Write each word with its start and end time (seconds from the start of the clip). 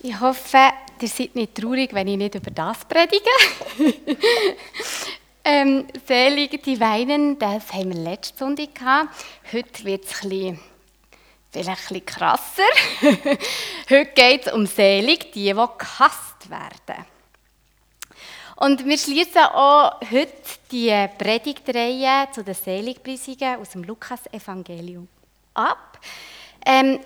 Ich 0.00 0.20
hoffe, 0.20 0.70
ihr 1.00 1.08
seid 1.08 1.34
nicht 1.34 1.56
traurig, 1.56 1.92
wenn 1.92 2.06
ich 2.06 2.16
nicht 2.16 2.36
über 2.36 2.52
das 2.52 2.84
predige. 2.84 3.24
ähm, 5.44 5.86
Selig, 6.06 6.62
die 6.62 6.78
weinen, 6.78 7.36
das 7.36 7.72
haben 7.72 7.92
wir 7.92 8.00
letzte 8.00 8.38
Sonntag 8.38 8.76
gehabt. 8.76 9.08
Heute 9.52 9.84
wird 9.84 10.04
es 10.04 10.12
vielleicht 10.12 10.60
ein 10.60 10.60
bisschen 11.52 12.06
krasser. 12.06 12.62
Heute 13.90 14.12
geht 14.14 14.46
es 14.46 14.52
um 14.52 14.66
Selig, 14.66 15.32
die, 15.32 15.46
die 15.46 15.52
gehasst 15.52 16.48
werden. 16.48 17.04
Und 18.54 18.84
wir 18.84 18.98
schließen 18.98 19.42
auch 19.52 20.00
heute 20.10 20.32
die 20.72 21.08
Predigtreihe 21.16 22.28
zu 22.32 22.42
den 22.42 22.54
Seligpreisungen 22.54 23.60
aus 23.60 23.70
dem 23.70 23.84
Lukas-Evangelium 23.84 25.06
ab. 25.54 26.00
Ähm, 26.66 26.98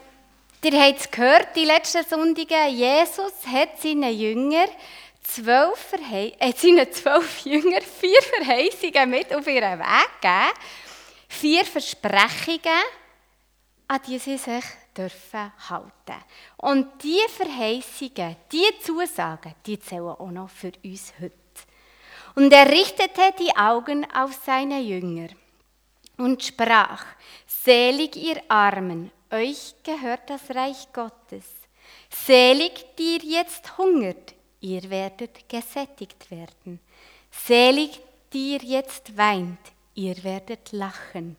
Ihr 0.64 0.80
habt 0.80 1.00
es 1.00 1.10
gehört, 1.10 1.56
die 1.56 1.64
letzten 1.64 2.04
Sonntage, 2.04 2.68
Jesus 2.68 3.32
hat 3.48 3.80
seinen 3.82 4.16
Jüngern 4.16 4.68
zwölf, 5.25 5.76
Verhe 5.76 6.34
äh, 6.39 6.53
seinen 6.53 6.93
zwölf 6.93 7.44
Jünger 7.44 7.80
vier 7.80 8.22
Verheißungen 8.22 9.11
mit 9.11 9.34
auf 9.34 9.44
ihren 9.48 9.80
Weg 9.80 10.20
gegeben. 10.20 10.53
Vier 11.29 11.64
Versprechungen, 11.64 12.84
an 13.89 14.00
die 14.06 14.20
sie 14.20 14.39
sich 14.39 14.64
dürfen 14.96 15.53
halten. 15.68 16.25
Und 16.58 17.03
diese 17.03 17.29
Verheißungen, 17.29 18.36
diese 18.53 18.79
Zusagen, 18.79 19.56
die 19.67 19.81
zählen 19.81 20.11
auch 20.11 20.31
noch 20.31 20.48
für 20.48 20.72
uns 20.84 21.12
heute. 21.20 21.34
Und 22.36 22.53
er 22.53 22.70
richtete 22.70 23.34
die 23.36 23.56
Augen 23.56 24.06
auf 24.14 24.32
seine 24.46 24.81
Jünger 24.81 25.31
und 26.18 26.40
sprach, 26.44 27.04
Selig 27.46 28.14
ihr 28.14 28.40
Armen, 28.48 29.11
euch 29.32 29.75
gehört 29.82 30.29
das 30.29 30.54
Reich 30.54 30.89
Gottes. 30.93 31.45
Selig, 32.11 32.84
die 32.98 33.17
ihr 33.17 33.39
jetzt 33.39 33.78
hungert, 33.78 34.34
ihr 34.61 34.89
werdet 34.91 35.48
gesättigt 35.48 36.31
werden. 36.31 36.79
Selig, 37.31 38.01
die 38.33 38.53
ihr 38.53 38.62
jetzt 38.62 39.17
weint, 39.17 39.59
ihr 39.95 40.23
werdet 40.23 40.73
lachen. 40.73 41.37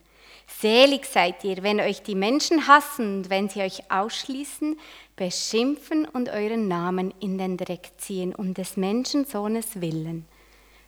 Selig 0.48 1.06
seid 1.06 1.44
ihr, 1.44 1.64
wenn 1.64 1.80
euch 1.80 2.02
die 2.04 2.16
Menschen 2.16 2.68
hassen 2.68 3.18
und 3.18 3.30
wenn 3.30 3.50
sie 3.50 3.62
euch 3.62 3.92
ausschließen, 3.92 4.80
beschimpfen 5.16 6.06
und 6.06 6.30
euren 6.30 6.68
Namen 6.68 7.14
in 7.20 7.38
den 7.38 7.58
Dreck 7.58 7.92
ziehen, 7.98 8.36
um 8.36 8.54
des 8.54 8.78
Menschensohnes 8.78 9.82
willen. 9.82 10.26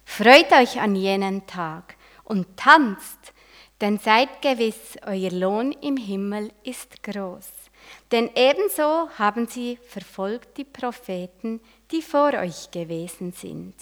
Freut 0.03 0.51
euch 0.51 0.79
an 0.79 0.95
jenen 0.95 1.47
Tag 1.47 1.95
und 2.23 2.57
tanzt, 2.57 3.33
denn 3.81 3.99
seid 3.99 4.41
gewiss, 4.41 4.97
euer 5.05 5.31
Lohn 5.31 5.71
im 5.81 5.97
Himmel 5.97 6.51
ist 6.63 7.03
groß. 7.03 7.49
Denn 8.11 8.29
ebenso 8.35 9.09
haben 9.17 9.47
sie 9.47 9.77
verfolgt 9.87 10.57
die 10.57 10.63
Propheten, 10.63 11.59
die 11.91 12.01
vor 12.01 12.33
euch 12.33 12.71
gewesen 12.71 13.31
sind. 13.31 13.73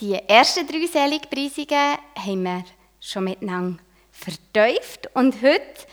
Die 0.00 0.14
ersten 0.14 0.66
drei 0.66 0.86
Seligpreisungen 0.86 1.96
haben 2.16 2.42
wir 2.42 2.64
schon 3.00 3.24
miteinander 3.24 3.82
verteuft 4.12 5.08
und 5.14 5.40
heute 5.42 5.86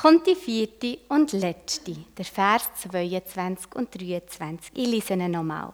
kommt 0.00 0.26
die 0.26 0.34
vierte 0.34 0.98
und 1.08 1.32
letzte, 1.32 1.96
der 2.16 2.24
Vers 2.24 2.70
22 2.82 3.74
und 3.74 4.00
23. 4.00 4.70
Ich 4.74 4.86
lese 4.86 5.14
ihn 5.14 5.30
nochmal. 5.30 5.72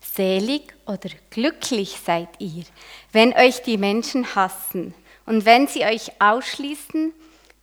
Selig 0.00 0.74
oder 0.86 1.10
glücklich 1.30 1.98
seid 2.02 2.28
ihr, 2.38 2.64
wenn 3.12 3.34
euch 3.34 3.60
die 3.62 3.76
Menschen 3.76 4.34
hassen 4.34 4.94
und 5.26 5.44
wenn 5.44 5.66
sie 5.66 5.84
euch 5.84 6.10
ausschließen, 6.20 7.12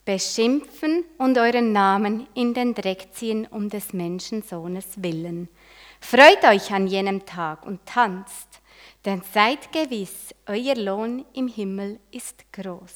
beschimpfen 0.06 1.06
und 1.18 1.38
euren 1.38 1.72
Namen 1.72 2.28
in 2.34 2.54
den 2.54 2.76
Dreck 2.76 3.08
ziehen 3.14 3.48
um 3.50 3.70
des 3.70 3.94
Menschensohnes 3.94 4.86
willen. 4.98 5.48
Freut 6.02 6.44
euch 6.44 6.72
an 6.74 6.88
jenem 6.88 7.26
Tag 7.26 7.66
und 7.66 7.86
tanzt, 7.86 8.60
denn 9.06 9.22
seid 9.34 9.72
gewiss, 9.72 10.36
euer 10.46 10.76
Lohn 10.76 11.26
im 11.34 11.48
Himmel 11.48 12.00
ist 12.12 12.44
groß. 12.52 12.94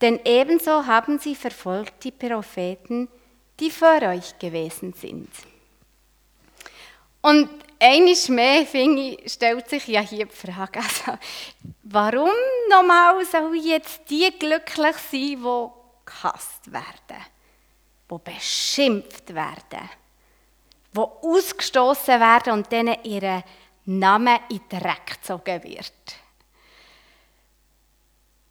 Denn 0.00 0.18
ebenso 0.24 0.86
haben 0.86 1.20
sie 1.20 1.36
verfolgt 1.36 2.02
die 2.02 2.10
Propheten, 2.10 3.08
die 3.60 3.70
vor 3.70 4.02
euch 4.02 4.36
gewesen 4.40 4.92
sind. 4.92 5.28
Und 7.22 7.48
einiges 7.84 8.28
mehr, 8.28 8.66
finde 8.66 9.02
ich, 9.02 9.32
stellt 9.32 9.68
sich 9.68 9.86
ja 9.88 10.00
hier 10.00 10.26
die 10.26 10.34
Frage, 10.34 10.80
also, 10.80 11.18
warum 11.82 12.30
nochmal 12.70 13.24
soll 13.24 13.56
jetzt 13.56 14.08
die 14.08 14.30
glücklich 14.38 14.96
sein, 14.96 15.42
die 15.42 15.70
gehasst 16.04 16.72
werden, 16.72 17.24
die 18.10 18.18
beschimpft 18.24 19.34
werden, 19.34 19.90
die 20.94 20.98
ausgestoßen 20.98 22.20
werden 22.20 22.52
und 22.54 22.72
denen 22.72 22.96
ihre 23.04 23.44
Name 23.84 24.40
in 24.48 24.60
den 24.70 24.80
Dreck 24.80 25.20
gezogen 25.20 25.62
wird. 25.64 25.92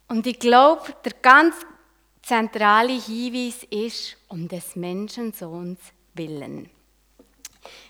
Und 0.10 0.28
ich 0.28 0.40
glaube, 0.40 0.96
der 1.04 1.14
ganz 1.22 1.56
zentrale 2.22 2.94
Hinweis 3.02 3.64
ist 3.70 4.16
um 4.28 4.48
des 4.48 4.76
Menschensohns 4.76 5.80
willen. 6.14 6.70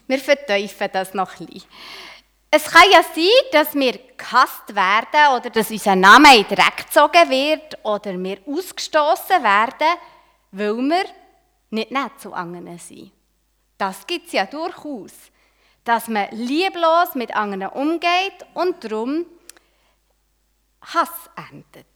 Wir 0.07 0.19
verteufeln 0.19 0.89
das 0.93 1.13
noch 1.13 1.39
ein 1.39 1.45
bisschen. 1.45 1.69
Es 2.51 2.65
kann 2.65 2.83
ja 2.91 3.01
sein, 3.01 3.49
dass 3.51 3.73
wir 3.73 3.99
gehasst 4.15 4.75
werden 4.75 5.35
oder 5.35 5.49
dass 5.49 5.71
unser 5.71 5.95
Name 5.95 6.37
in 6.37 6.47
den 6.47 6.55
Dreck 6.55 6.85
gezogen 6.85 7.29
wird 7.29 7.83
oder 7.83 8.13
wir 8.13 8.37
ausgestoßen 8.45 9.41
werden, 9.41 9.97
weil 10.51 10.77
wir 10.77 11.05
nicht 11.71 11.89
nett 11.89 12.19
zu 12.19 12.31
anderen 12.31 12.77
sind. 12.77 13.11
Das 13.77 14.05
gibt 14.05 14.27
es 14.27 14.33
ja 14.33 14.45
durchaus. 14.45 15.13
Dass 15.83 16.07
man 16.07 16.29
lieblos 16.31 17.15
mit 17.15 17.35
anderen 17.35 17.67
umgeht 17.73 18.45
und 18.53 18.83
darum 18.83 19.25
Hass 20.81 21.09
erntet. 21.35 21.87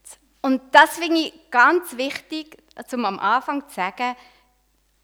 Und 0.41 0.61
das 0.73 0.97
finde 0.97 1.19
ich 1.19 1.33
ganz 1.51 1.95
wichtig, 1.97 2.57
um 2.91 3.05
am 3.05 3.19
Anfang 3.19 3.67
zu 3.69 3.75
sagen, 3.75 4.15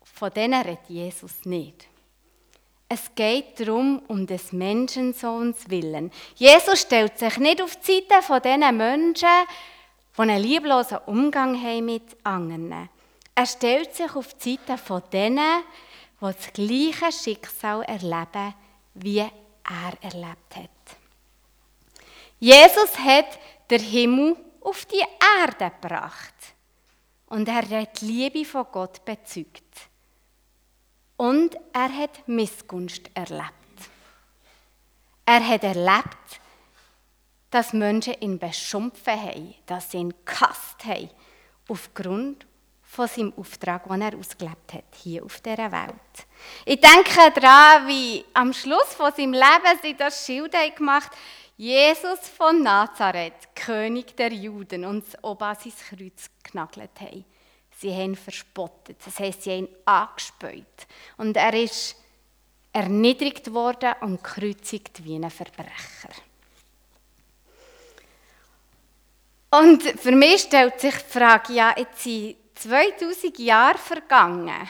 von 0.02 0.32
denen 0.32 0.62
redet 0.62 0.90
Jesus 0.90 1.46
nicht. 1.46 1.88
Es 2.94 3.10
geht 3.16 3.60
darum, 3.60 4.04
um 4.08 4.28
des 4.28 4.52
Menschensohns 4.52 5.68
willen. 5.68 6.12
Jesus 6.36 6.82
stellt 6.82 7.18
sich 7.18 7.40
nicht 7.40 7.60
auf 7.60 7.76
die 7.78 8.06
Seite 8.08 8.22
von 8.22 8.40
diesen 8.40 8.78
Menschen, 8.78 9.28
die 10.16 10.22
einen 10.22 10.40
lieblosen 10.40 11.00
Umgang 11.08 11.60
haben 11.60 11.86
mit 11.86 12.04
anderen. 12.24 12.88
Er 13.34 13.46
stellt 13.48 13.96
sich 13.96 14.16
auf 14.16 14.36
die 14.36 14.60
Seite 14.68 14.78
von 14.78 15.02
denen, 15.12 15.64
die 16.22 16.26
das 16.26 16.54
gleiche 16.54 17.12
Schicksal 17.12 17.82
erleben, 17.82 18.54
wie 18.94 19.18
er 19.18 19.32
erlebt 20.02 20.56
hat. 20.56 20.98
Jesus 22.40 22.96
hat 23.00 23.40
den 23.72 23.82
Himmel 23.82 24.36
auf 24.62 24.86
die 24.86 25.04
Erde 25.42 25.72
gebracht 25.82 26.36
und 27.26 27.48
er 27.48 27.68
hat 27.68 28.02
die 28.02 28.06
Liebe 28.06 28.46
von 28.46 28.68
Gott 28.72 29.04
bezeugt. 29.04 29.64
Und 31.18 31.56
er 31.74 31.96
hat 31.96 32.28
Missgunst 32.28 33.10
erlebt. 33.14 33.54
Er 35.26 35.48
hat 35.48 35.64
erlebt, 35.64 36.42
dass 37.50 37.72
Menschen 37.72 38.16
ihn 38.20 38.40
beschimpfen 38.40 39.22
haben, 39.22 39.56
dass 39.66 39.92
sie 39.92 39.98
ihn 39.98 40.14
gehasst 40.26 40.84
haben, 40.86 41.10
aufgrund 41.70 42.46
von 42.82 43.08
seinem 43.08 43.34
Auftrag, 43.38 43.88
den 43.88 44.02
er 44.02 44.18
ausgelebt 44.18 44.74
hat, 44.74 44.84
hier 45.02 45.24
auf 45.24 45.40
dieser 45.40 45.72
Welt. 45.72 46.28
Ich 46.66 46.80
denke 46.80 47.40
daran, 47.40 47.88
wie 47.88 48.24
am 48.34 48.54
Schluss 48.54 48.94
von 48.96 49.12
seinem 49.12 49.34
Leben 49.34 49.80
sie 49.82 49.96
das 49.96 50.26
Schild 50.26 50.54
gemacht 50.76 51.10
haben, 51.12 51.18
Jesus 51.58 52.28
von 52.30 52.62
Nazareth, 52.62 53.56
König 53.56 54.16
der 54.18 54.34
Juden, 54.34 54.86
und 54.86 55.06
das 55.06 55.24
Oba 55.24 55.56
sein 55.56 55.74
Kreuz 55.90 56.30
genagelt 56.44 57.00
haben. 57.00 57.26
Sie 57.78 57.92
haben 57.92 58.12
ihn 58.12 58.16
verspottet. 58.16 58.98
Das 59.06 59.20
heisst, 59.20 59.44
sie 59.44 59.52
haben 59.52 59.66
ihn 59.66 59.76
angespäut. 59.86 60.88
Und 61.18 61.38
er 61.38 61.54
ist 61.54 61.96
erniedrigt 62.72 63.54
worden 63.54 63.94
und 64.02 64.24
gekreuzigt 64.24 65.04
wie 65.04 65.16
ein 65.16 65.30
Verbrecher. 65.30 66.10
Und 69.52 69.84
für 69.84 70.12
mich 70.12 70.42
stellt 70.42 70.80
sich 70.80 70.96
die 70.96 71.12
Frage, 71.20 71.54
ja, 71.54 71.76
jetzt 71.78 72.02
sind 72.02 72.36
2000 72.56 73.38
Jahre 73.38 73.78
vergangen, 73.78 74.70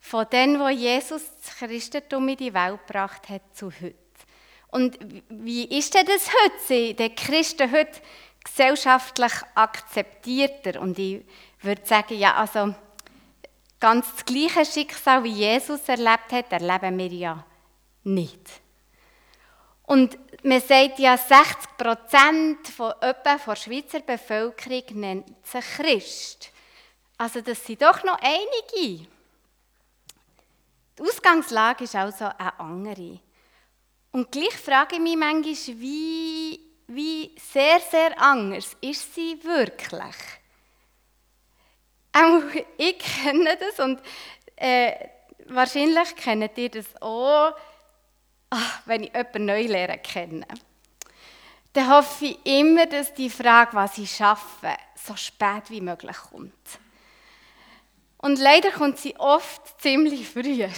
von 0.00 0.26
dem, 0.32 0.58
wo 0.58 0.68
Jesus 0.68 1.22
das 1.40 1.56
Christentum 1.56 2.28
in 2.28 2.36
die 2.36 2.54
Welt 2.54 2.86
gebracht 2.86 3.28
hat, 3.28 3.42
zu 3.54 3.70
heute. 3.70 3.94
Und 4.68 4.98
wie 5.28 5.64
ist 5.64 5.94
denn 5.94 6.06
das 6.06 6.30
heute? 6.32 6.94
Die 6.94 7.14
Christen 7.14 7.70
heute 7.70 8.00
gesellschaftlich 8.44 9.32
akzeptierter. 9.54 10.80
Und 10.80 10.98
ich 10.98 11.24
würde 11.60 11.86
sagen, 11.86 12.18
ja, 12.18 12.34
also 12.34 12.74
ganz 13.80 14.06
das 14.12 14.24
gleiche 14.24 14.64
Schicksal, 14.64 15.24
wie 15.24 15.32
Jesus 15.32 15.88
erlebt 15.88 16.32
hat, 16.32 16.52
erleben 16.52 16.98
wir 16.98 17.08
ja 17.08 17.44
nicht. 18.04 18.62
Und 19.84 20.16
man 20.44 20.60
sagt 20.60 20.98
ja, 20.98 21.16
60 21.16 21.76
Prozent 21.76 22.68
von 22.68 22.92
etwa 23.00 23.36
der 23.36 23.56
Schweizer 23.56 24.00
Bevölkerung 24.00 25.00
nennt 25.00 25.46
sich 25.46 25.64
Christ. 25.76 26.50
Also 27.18 27.40
das 27.40 27.64
sind 27.64 27.82
doch 27.82 28.02
noch 28.04 28.18
einige. 28.20 29.06
Die 30.98 31.02
Ausgangslage 31.02 31.84
ist 31.84 31.94
also 31.94 32.24
eine 32.24 32.58
andere. 32.58 33.20
Und 34.12 34.30
gleich 34.30 34.54
frage 34.54 34.96
ich 34.96 35.00
mich 35.00 35.16
manchmal, 35.16 35.80
wie, 35.80 36.60
wie 36.94 37.34
sehr, 37.52 37.80
sehr 37.80 38.20
anders 38.20 38.76
ist 38.80 39.14
sie 39.14 39.42
wirklich? 39.42 40.16
Auch 42.12 42.42
ich 42.76 42.98
kenne 42.98 43.56
das 43.56 43.78
und 43.84 44.00
äh, 44.56 44.92
wahrscheinlich 45.46 46.14
kennt 46.16 46.56
ihr 46.58 46.70
das 46.70 46.86
auch, 47.00 47.54
ach, 48.50 48.80
wenn 48.84 49.04
ich 49.04 49.14
jemanden 49.14 49.46
neu 49.46 49.62
lernen 49.62 50.02
kenne. 50.02 50.46
Dann 51.72 51.88
hoffe 51.88 52.26
ich 52.26 52.38
immer, 52.44 52.86
dass 52.86 53.14
die 53.14 53.30
Frage, 53.30 53.74
was 53.74 53.96
ich 53.96 54.14
schaffe, 54.14 54.76
so 54.94 55.16
spät 55.16 55.70
wie 55.70 55.80
möglich 55.80 56.16
kommt. 56.30 56.52
Und 58.18 58.38
leider 58.38 58.70
kommt 58.70 58.98
sie 58.98 59.16
oft 59.18 59.80
ziemlich 59.80 60.28
früh. 60.28 60.68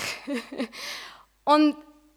und 1.45 1.77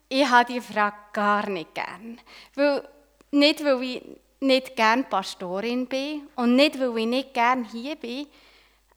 ich 0.10 0.30
habe 0.30 0.54
die 0.54 0.62
Frage 0.62 0.96
gar 1.12 1.50
nicht 1.50 1.74
gern. 1.74 2.22
Weil, 2.56 2.88
nicht, 3.31 3.63
weil 3.63 3.83
ich 3.83 4.03
nicht 4.39 4.75
gern 4.75 5.07
Pastorin 5.09 5.88
bin 5.88 6.27
und 6.35 6.56
nicht, 6.56 6.79
weil 6.79 6.97
ich 6.97 7.06
nicht 7.06 7.33
gern 7.33 7.65
hier 7.65 7.95
bin, 7.95 8.27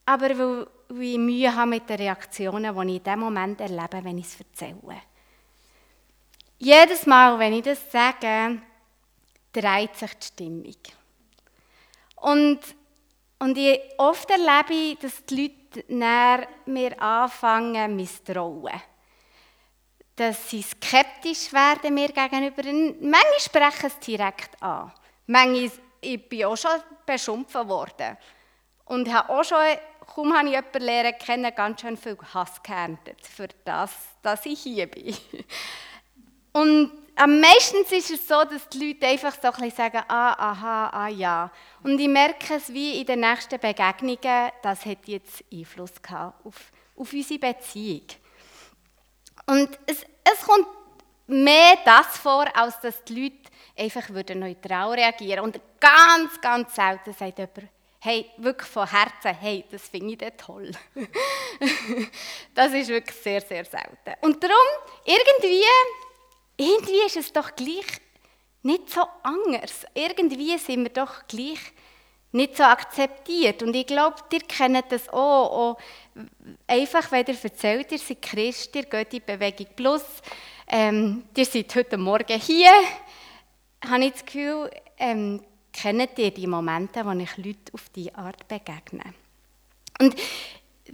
aber 0.06 0.38
weil 0.38 0.66
ich 1.02 1.18
Mühe 1.18 1.54
habe 1.54 1.70
mit 1.70 1.88
den 1.88 1.96
Reaktionen, 1.96 2.74
die 2.74 2.90
ich 2.92 2.96
in 2.98 3.04
dem 3.04 3.20
Moment 3.20 3.60
erlebe, 3.60 4.04
wenn 4.04 4.18
ich 4.18 4.26
es 4.26 4.40
erzähle. 4.40 5.02
Jedes 6.58 7.06
Mal, 7.06 7.38
wenn 7.38 7.54
ich 7.54 7.62
das 7.62 7.90
sage, 7.90 8.60
dreht 9.52 9.96
sich 9.96 10.14
die 10.18 10.26
Stimmung. 10.26 10.74
Und, 12.16 12.60
und 13.38 13.56
ich, 13.56 13.80
oft 13.96 14.28
erlebe 14.30 14.74
ich, 14.74 14.98
dass 14.98 15.24
die 15.24 15.52
Leute 15.80 16.48
mir 16.66 17.00
anfangen 17.00 17.96
misstrauen. 17.96 18.80
Dass 20.20 20.50
sie 20.50 20.61
skeptisch 20.61 21.50
werden 21.50 21.94
mir 21.94 22.08
gegenüber. 22.08 22.62
Manche 23.00 23.40
sprechen 23.40 23.87
es 23.87 23.99
direkt 24.00 24.62
an. 24.62 24.93
Manche, 25.26 25.72
ich 26.02 26.28
bin 26.28 26.44
auch 26.44 26.58
schon 26.58 26.72
beschimpft 27.06 27.55
worden. 27.55 28.19
Und 28.84 29.11
habe 29.11 29.31
auch 29.31 29.43
schon, 29.43 29.56
kaum 30.14 30.37
habe 30.37 30.49
ich 30.49 30.52
jemanden 30.52 30.82
lernen 30.82 31.14
kennen, 31.19 31.55
ganz 31.55 31.81
schön 31.81 31.96
viel 31.96 32.19
Hass 32.34 32.62
geerntet, 32.62 33.17
für 33.22 33.49
das, 33.64 33.93
dass 34.20 34.44
ich 34.44 34.61
hier 34.61 34.88
bin. 34.88 35.17
Und 36.52 36.93
am 37.16 37.40
meisten 37.40 37.78
ist 37.90 38.11
es 38.11 38.28
so, 38.28 38.44
dass 38.44 38.69
die 38.69 38.88
Leute 38.88 39.06
einfach 39.06 39.34
so 39.40 39.49
ein 39.49 39.52
bisschen 39.52 39.70
sagen, 39.70 40.02
ah, 40.06 40.32
aha, 40.34 40.88
ah, 40.88 41.08
ja. 41.08 41.50
Und 41.82 41.99
ich 41.99 42.08
merke 42.08 42.56
es 42.56 42.70
wie 42.70 43.00
in 43.00 43.06
den 43.06 43.20
nächsten 43.20 43.58
Begegnungen, 43.58 44.50
das 44.62 44.84
hat 44.84 45.08
jetzt 45.08 45.43
Einfluss 45.50 46.02
gehabt 46.02 46.44
auf, 46.44 46.70
auf 46.94 47.11
unsere 47.11 47.38
Beziehung. 47.38 48.05
Und 49.46 49.78
es, 49.87 50.05
es 50.34 50.46
kommt 50.46 50.66
mehr 51.26 51.78
das 51.84 52.18
vor, 52.18 52.44
als 52.56 52.80
dass 52.80 53.04
die 53.04 53.22
Leute 53.22 53.50
einfach 53.76 54.08
neutral 54.08 54.92
reagieren 54.92 55.44
würden. 55.44 55.44
Und 55.44 55.60
ganz, 55.80 56.40
ganz 56.40 56.74
selten 56.74 57.12
sagt 57.12 57.38
jemand, 57.38 57.70
hey, 58.00 58.30
wirklich 58.38 58.68
von 58.68 58.88
Herzen, 58.88 59.38
hey, 59.38 59.64
das 59.70 59.88
finde 59.88 60.24
ich 60.24 60.32
toll. 60.36 60.72
das 62.54 62.72
ist 62.72 62.88
wirklich 62.88 63.16
sehr, 63.16 63.40
sehr 63.40 63.64
selten. 63.64 64.14
Und 64.22 64.42
darum, 64.42 64.56
irgendwie 65.04 65.64
irgendwie 66.56 67.06
ist 67.06 67.16
es 67.16 67.32
doch 67.32 67.54
gleich 67.54 67.86
nicht 68.62 68.90
so 68.90 69.02
anders. 69.22 69.86
Irgendwie 69.94 70.58
sind 70.58 70.82
wir 70.82 70.90
doch 70.90 71.26
gleich 71.26 71.60
nicht 72.32 72.56
so 72.56 72.62
akzeptiert. 72.62 73.62
Und 73.62 73.74
ich 73.74 73.86
glaube, 73.86 74.16
ihr 74.32 74.40
kennt 74.40 74.90
das 74.90 75.08
auch. 75.08 75.76
auch 75.76 75.78
einfach, 76.66 77.10
wenn 77.12 77.26
ihr 77.26 77.36
erzählt, 77.42 77.92
ihr 77.92 77.98
seid 77.98 78.22
Christ, 78.22 78.74
ihr 78.76 78.84
geht 78.84 79.14
in 79.14 79.24
Bewegung 79.24 79.66
Plus, 79.74 80.02
ähm, 80.68 81.24
ihr 81.36 81.44
seid 81.44 81.74
heute 81.74 81.98
Morgen 81.98 82.40
hier, 82.40 82.72
habe 83.88 84.04
ich 84.04 84.12
das 84.12 84.24
Gefühl, 84.24 84.70
ähm, 84.98 85.42
kennt 85.72 86.18
ihr 86.18 86.30
die 86.30 86.46
Momente, 86.46 87.04
wo 87.04 87.12
ich 87.12 87.36
Leute 87.36 87.72
auf 87.72 87.88
diese 87.94 88.14
Art 88.14 88.46
begegne. 88.46 89.14
Und 89.98 90.14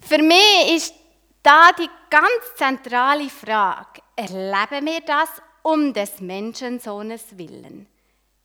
für 0.01 0.19
mich 0.19 0.75
ist 0.75 0.95
da 1.43 1.71
die 1.73 1.89
ganz 2.11 2.55
zentrale 2.57 3.29
Frage, 3.29 4.03
erleben 4.17 4.87
wir 4.87 5.01
das 5.01 5.29
um 5.63 5.93
des 5.93 6.21
Menschensohnes 6.21 7.39
willen, 7.39 7.87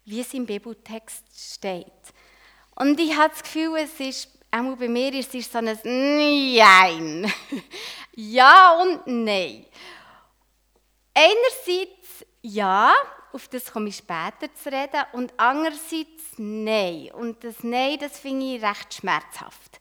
wie 0.05 0.21
es 0.21 0.33
im 0.33 0.45
Bibeltext 0.45 1.23
steht. 1.35 1.85
Und 2.75 3.00
ich 3.00 3.15
habe 3.15 3.29
das 3.29 3.44
Gefühl, 3.44 3.77
es 3.77 4.00
ist, 4.00 4.29
auch 4.51 4.75
bei 4.75 4.88
mir 4.88 5.13
ist 5.13 5.33
es 5.35 5.51
so 5.51 5.59
ein 5.59 5.65
Nein. 5.83 7.31
ja 8.15 8.77
und 8.81 9.07
Nein. 9.07 9.65
Einerseits 11.13 12.25
ja, 12.41 12.94
auf 13.33 13.47
das 13.47 13.71
komme 13.71 13.89
ich 13.89 13.97
später 13.97 14.53
zu 14.53 14.71
reden, 14.71 15.03
und 15.13 15.33
andererseits 15.38 16.23
Nein. 16.38 17.12
Und 17.13 17.44
das 17.44 17.63
Nein, 17.63 17.97
das 18.00 18.19
finde 18.19 18.56
ich 18.56 18.63
recht 18.63 18.94
schmerzhaft. 18.94 19.79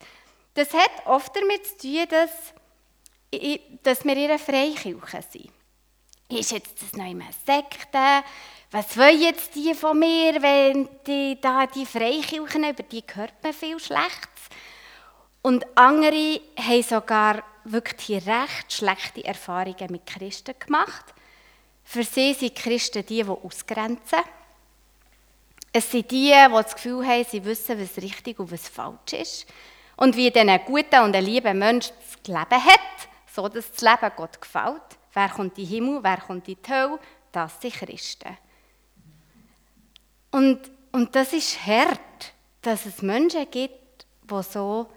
Das 0.53 0.73
hat 0.73 1.05
oft 1.05 1.35
damit 1.35 1.65
zu 1.65 1.77
tun, 1.77 2.05
dass, 2.09 2.53
dass 3.83 4.05
wir 4.05 4.15
ihre 4.15 4.37
Freikirche 4.37 5.23
sind. 5.31 5.51
Ist 6.29 6.51
jetzt 6.51 6.81
das 6.81 6.93
neue 6.93 7.19
Sekte? 7.45 8.23
Was 8.73 8.97
wollen 8.97 9.19
jetzt 9.19 9.53
die 9.53 9.73
von 9.73 9.99
mir, 9.99 10.41
wenn 10.41 10.87
die, 11.05 11.37
da 11.41 11.67
die 11.67 11.85
Freikirchen, 11.85 12.63
über 12.63 12.83
die 12.83 13.03
hört 13.13 13.43
man 13.43 13.51
viel 13.51 13.77
Schlechtes. 13.77 14.47
Und 15.41 15.65
andere 15.75 16.39
haben 16.57 16.83
sogar 16.83 17.43
wirklich 17.65 18.25
recht 18.25 18.71
schlechte 18.71 19.25
Erfahrungen 19.25 19.91
mit 19.91 20.05
Christen 20.05 20.55
gemacht. 20.57 21.03
Für 21.83 22.03
sie 22.03 22.33
sind 22.33 22.55
Christen 22.55 23.05
die, 23.05 23.23
die 23.23 23.29
ausgrenzen. 23.29 24.19
Es 25.73 25.91
sind 25.91 26.09
die, 26.09 26.31
die 26.31 26.51
das 26.53 26.73
Gefühl 26.73 27.05
haben, 27.05 27.25
sie 27.29 27.43
wissen, 27.43 27.77
was 27.77 28.01
richtig 28.01 28.39
und 28.39 28.53
was 28.53 28.69
falsch 28.69 29.11
ist. 29.11 29.47
Und 29.97 30.15
wie 30.15 30.33
ein 30.33 30.65
guter 30.65 31.03
und 31.03 31.13
ein 31.13 31.25
lieber 31.25 31.53
Mensch 31.53 31.89
das 31.89 32.25
Leben 32.25 32.65
hat, 32.65 33.09
so 33.35 33.49
dass 33.49 33.69
das 33.69 33.81
Leben 33.81 34.13
Gott 34.15 34.39
gefällt. 34.39 34.81
Wer 35.11 35.27
kommt 35.27 35.57
in 35.57 35.65
den 35.65 35.73
Himmel, 35.73 35.99
wer 36.01 36.21
kommt 36.21 36.47
in 36.47 36.55
die 36.55 36.71
Hölle? 36.71 36.99
Das 37.33 37.59
sind 37.59 37.73
Christen. 37.73 38.37
Und, 40.31 40.59
und 40.91 41.15
das 41.15 41.33
ist 41.33 41.65
hart, 41.65 41.99
dass 42.61 42.85
es 42.85 43.01
Menschen 43.01 43.49
gibt, 43.51 44.05
die 44.23 44.43
so 44.43 44.87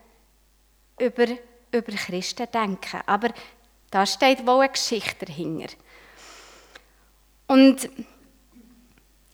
über, 0.99 1.27
über 1.73 1.93
Christen 1.93 2.47
denken. 2.53 3.01
Aber 3.07 3.31
da 3.91 4.07
steht 4.07 4.47
wohl 4.47 4.61
eine 4.61 4.69
Geschichte 4.71 5.27
dahinter. 5.27 5.73
Und 7.47 7.89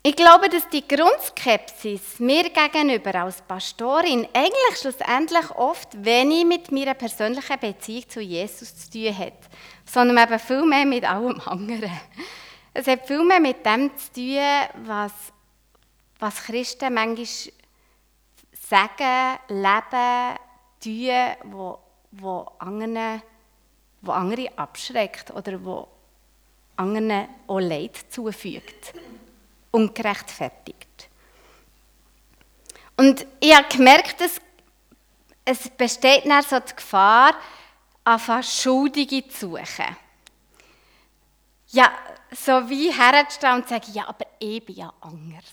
ich 0.02 0.16
glaube, 0.16 0.49
dass 0.49 0.66
die 0.71 0.87
Grundskepsis 0.87 2.21
mir 2.21 2.45
gegenüber 2.49 3.14
als 3.16 3.42
Pastorin 3.42 4.26
eigentlich 4.33 4.78
schlussendlich 4.80 5.50
oft 5.50 6.02
wenig 6.02 6.47
mit 6.47 6.73
meiner 6.73 6.95
persönlichen 6.95 7.59
Beziehung 7.61 8.09
zu 8.09 8.21
Jesus 8.21 8.75
zu 8.75 8.90
tun 8.90 9.19
hat, 9.19 9.35
sondern 9.85 10.26
eben 10.26 10.38
viel 10.38 10.64
mehr 10.64 10.87
mit 10.87 11.04
allem 11.04 11.38
anderen. 11.40 11.92
Es 12.73 12.87
hat 12.87 13.07
viel 13.07 13.23
mehr 13.25 13.40
mit 13.40 13.64
dem 13.66 13.90
zu 13.95 14.12
tun, 14.14 14.87
was, 14.87 15.12
was 16.20 16.42
Christen 16.44 16.94
manchmal 16.94 17.26
sagen, 18.52 19.38
leben, 19.48 20.38
tun, 20.80 21.52
wo, 21.52 21.78
wo, 22.12 22.52
andere, 22.58 23.22
wo 24.02 24.12
andere 24.12 24.56
abschreckt 24.56 25.30
oder 25.32 25.64
wo 25.64 25.88
anderen 26.76 27.28
auch 27.46 27.60
Leid 27.60 27.96
zufügt 28.10 28.94
ungerechtfertigt. 29.70 31.08
Und 32.96 33.26
ich 33.40 33.54
habe 33.54 33.68
gemerkt, 33.68 34.20
dass 34.20 34.40
es 35.44 35.70
besteht 35.70 36.26
dann 36.26 36.42
so 36.42 36.60
die 36.60 36.74
Gefahr, 36.74 37.34
einfach 38.04 38.42
Schuldige 38.42 39.26
zu 39.28 39.52
suchen. 39.52 39.96
Ja, 41.68 41.92
so 42.32 42.68
wie 42.68 42.92
herzustellen 42.92 43.56
und 43.56 43.68
zu 43.68 43.74
sagen, 43.74 43.92
ja, 43.92 44.08
aber 44.08 44.26
ich 44.38 44.64
bin 44.64 44.76
ja 44.76 44.92
anders. 45.00 45.44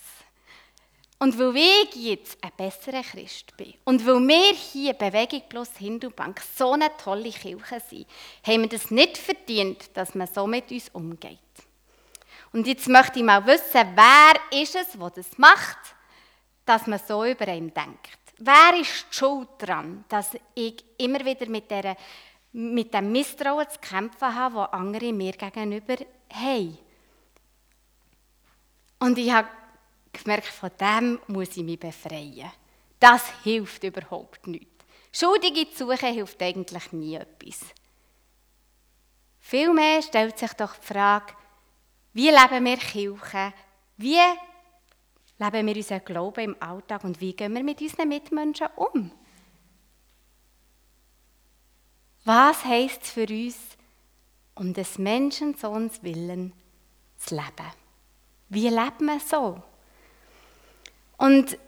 Und 1.20 1.36
weil 1.36 1.56
ich 1.56 1.96
jetzt 1.96 2.38
ein 2.42 2.52
besserer 2.56 3.02
Christ 3.02 3.56
bin 3.56 3.74
und 3.84 4.06
weil 4.06 4.20
wir 4.20 4.54
hier 4.54 4.92
Bewegung 4.92 5.42
plus 5.48 5.70
Hindubank 5.76 6.40
so 6.56 6.72
eine 6.72 6.96
tolle 6.96 7.30
Kirche 7.30 7.82
sind, 7.88 8.06
haben 8.46 8.62
wir 8.62 8.68
das 8.68 8.90
nicht 8.92 9.18
verdient, 9.18 9.90
dass 9.94 10.14
man 10.14 10.28
so 10.28 10.46
mit 10.46 10.70
uns 10.70 10.88
umgeht. 10.90 11.38
Und 12.52 12.66
jetzt 12.68 12.88
möchte 12.88 13.18
ich 13.18 13.24
mal 13.24 13.44
wissen, 13.46 13.84
wer 13.94 14.62
ist 14.62 14.76
es, 14.76 14.92
der 14.92 15.10
das 15.10 15.36
macht, 15.38 15.78
dass 16.64 16.86
man 16.86 17.00
so 17.06 17.24
über 17.24 17.48
ihn 17.48 17.74
denkt? 17.74 18.18
Wer 18.38 18.80
ist 18.80 19.06
die 19.10 19.16
Schuld 19.16 19.48
daran, 19.58 20.04
dass 20.08 20.30
ich 20.54 20.84
immer 20.98 21.24
wieder 21.24 21.48
mit, 21.48 21.68
der, 21.68 21.96
mit 22.52 22.94
dem 22.94 23.10
Misstrauen 23.10 23.68
zu 23.68 23.80
kämpfen 23.80 24.34
habe, 24.34 24.54
das 24.54 24.72
andere 24.72 25.12
mir 25.12 25.32
gegenüber 25.32 25.96
haben? 26.30 26.78
Und 29.00 29.18
ich 29.18 29.32
habe 29.32 29.48
gemerkt, 30.24 30.46
von 30.46 30.70
dem 30.80 31.20
muss 31.26 31.56
ich 31.56 31.64
mich 31.64 31.78
befreien. 31.78 32.50
Das 32.98 33.30
hilft 33.42 33.84
überhaupt 33.84 34.46
nicht. 34.46 34.68
Schuldige 35.12 35.70
zu 35.70 35.86
suchen 35.86 36.14
hilft 36.14 36.42
eigentlich 36.42 36.92
nie 36.92 37.14
etwas. 37.14 37.60
Vielmehr 39.40 40.02
stellt 40.02 40.38
sich 40.38 40.52
doch 40.52 40.76
die 40.76 40.86
Frage, 40.86 41.32
wie 42.12 42.30
leben 42.30 42.64
wir 42.64 42.76
Kirche? 42.76 43.52
Wie 43.96 44.18
leben 45.38 45.66
wir 45.66 45.76
unseren 45.76 46.04
Glauben 46.04 46.44
im 46.44 46.56
Alltag 46.60 47.04
und 47.04 47.20
wie 47.20 47.32
gehen 47.32 47.54
wir 47.54 47.62
mit 47.62 47.80
unseren 47.80 48.08
Mitmenschen 48.08 48.68
um? 48.76 49.10
Was 52.24 52.64
heißt 52.64 53.02
es 53.02 53.10
für 53.10 53.26
uns, 53.26 53.56
um 54.54 54.74
des 54.74 54.98
Menschensohns 54.98 56.02
Willen 56.02 56.52
zu 57.16 57.36
leben? 57.36 57.72
Wie 58.50 58.68
lebt 58.68 59.00
man 59.00 59.20
so? 59.20 59.62
Und 61.18 61.58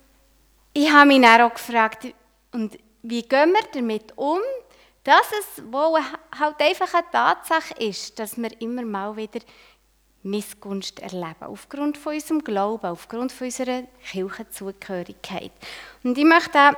ich 0.72 0.90
habe 0.90 1.06
mich 1.06 1.20
dann 1.20 1.42
auch 1.42 1.54
gefragt, 1.54 2.06
und 2.52 2.78
wie 3.02 3.22
gehen 3.22 3.52
wir 3.52 3.62
damit 3.72 4.16
um, 4.16 4.40
dass 5.04 5.26
es 5.40 5.62
wohl 5.70 6.00
halt 6.38 6.60
einfach 6.60 6.94
eine 6.94 7.10
Tatsache 7.10 7.74
ist, 7.74 8.18
dass 8.18 8.36
wir 8.36 8.60
immer 8.60 8.82
mal 8.82 9.16
wieder 9.16 9.40
Missgunst 10.22 11.00
erleben, 11.00 11.42
aufgrund 11.42 11.96
von 11.96 12.14
unserem 12.14 12.44
Glauben, 12.44 12.86
aufgrund 12.86 13.32
von 13.32 13.46
unserer 13.46 13.84
Kirchenzugehörigkeit. 14.10 15.52
Und 16.02 16.16
ich 16.18 16.24
möchte 16.24 16.76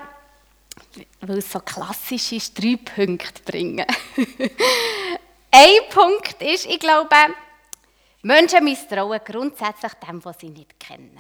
weil 1.21 1.39
es 1.39 1.51
so 1.51 1.61
klassisch 1.61 2.33
ist, 2.33 2.59
drei 2.59 2.77
Punkte 2.77 3.43
bringen. 3.45 3.87
Ein 5.51 5.89
Punkt 5.91 6.41
ist, 6.41 6.67
ich 6.67 6.81
glaube, 6.81 7.15
Menschen 8.23 8.65
misstrauen 8.65 9.21
grundsätzlich 9.25 9.93
dem, 9.95 10.25
was 10.25 10.39
sie 10.41 10.49
nicht 10.49 10.79
kennen. 10.81 11.19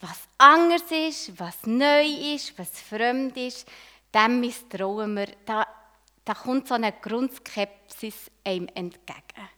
Was 0.00 0.28
anders 0.38 0.90
ist, 0.90 1.38
was 1.38 1.66
neu 1.66 2.34
ist, 2.34 2.58
was 2.58 2.80
fremd 2.80 3.36
ist, 3.36 3.66
dem 4.14 4.40
misstrauen 4.40 5.14
wir. 5.14 5.28
Da, 5.44 5.66
da 6.24 6.34
kommt 6.34 6.68
so 6.68 6.74
eine 6.74 6.92
Grundskepsis 6.92 8.30
einem 8.44 8.68
entgegen. 8.74 9.48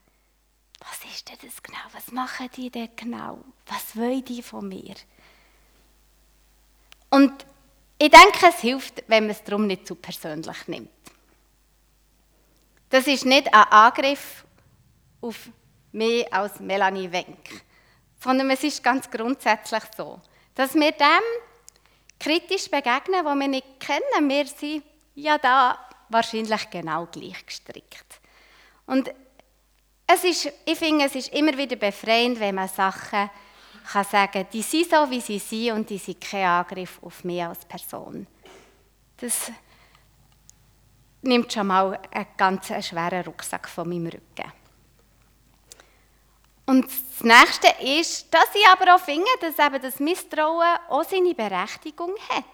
Was 0.81 1.05
ist 1.13 1.29
denn 1.29 1.39
das 1.43 1.63
genau? 1.63 1.79
Was 1.93 2.11
machen 2.11 2.51
die 2.57 2.71
denn 2.71 2.91
genau? 2.97 3.39
Was 3.67 3.97
wollen 3.97 4.25
die 4.25 4.43
von 4.43 4.69
mir? 4.69 4.95
Und 7.11 7.47
ich 7.99 8.11
denke, 8.11 8.49
es 8.49 8.61
hilft, 8.61 9.05
wenn 9.07 9.25
man 9.25 9.31
es 9.31 9.45
darum 9.45 9.67
nicht 9.67 9.87
zu 9.87 9.95
persönlich 9.95 10.67
nimmt. 10.67 10.91
Das 12.91 13.07
ist 13.07 13.25
nicht 13.25 13.47
ein 13.55 13.63
Angriff 13.63 14.45
auf 15.21 15.49
mich 15.93 16.33
als 16.33 16.59
Melanie 16.59 17.13
Wenk, 17.13 17.63
sondern 18.19 18.51
es 18.51 18.65
ist 18.65 18.83
ganz 18.83 19.09
grundsätzlich 19.11 19.85
so, 19.97 20.21
dass 20.55 20.75
wir 20.75 20.93
dem 20.93 21.23
kritisch 22.19 22.71
begegnen, 22.71 23.25
was 23.25 23.39
wir 23.39 23.49
nicht 23.49 23.81
kennen. 23.81 24.29
Wir 24.29 24.47
sind 24.47 24.85
ja 25.15 25.39
da 25.39 25.79
wahrscheinlich 26.09 26.71
genau 26.71 27.07
gleich 27.07 27.45
gestrickt. 27.45 28.21
Und 28.87 29.13
es 30.07 30.25
ist, 30.25 30.53
ich 30.65 30.79
finde, 30.79 31.07
es 31.07 31.15
ist 31.15 31.33
immer 31.33 31.57
wieder 31.57 31.77
befreiend, 31.77 32.39
wenn 32.39 32.55
man 32.55 32.69
Sachen 32.69 33.31
kann 33.85 34.05
sagen, 34.05 34.47
die 34.53 34.63
sind 34.63 34.91
so, 34.91 35.11
wie 35.11 35.21
sie 35.21 35.39
sind 35.39 35.73
und 35.73 35.91
die 35.91 35.99
sind 35.99 36.21
kein 36.21 36.47
Angriff 36.47 36.99
auf 37.03 37.25
mich 37.25 37.43
als 37.43 37.65
Person. 37.65 38.27
Das 39.17 39.51
nimmt 41.23 41.53
schon 41.53 41.67
mal 41.67 41.99
einen 42.11 42.27
ganz 42.37 42.67
schweren 42.67 43.25
Rucksack 43.25 43.69
von 43.69 43.89
meinem 43.89 44.07
Rücken. 44.07 44.53
Und 46.73 46.87
das 46.87 47.23
Nächste 47.23 47.69
ist, 47.83 48.33
dass 48.33 48.49
ich 48.55 48.67
aber 48.67 48.95
auch 48.95 49.01
finde, 49.01 49.29
dass 49.43 49.59
eben 49.59 49.83
das 49.83 50.01
Misstrauen 50.01 50.79
auch 50.89 51.05
seine 51.05 51.35
Berechtigung 51.35 52.15
hat. 52.31 52.45